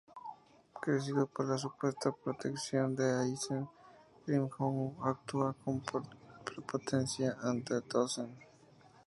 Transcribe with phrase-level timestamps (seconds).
[0.81, 3.69] Crecido por la supuesta protección de Aizen,
[4.25, 5.79] Grimmjow actúa con
[6.43, 8.31] prepotencia ante Tōsen.